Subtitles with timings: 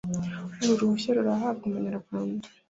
[0.61, 2.45] Uru ruhushya ruhabwa umunyamahanga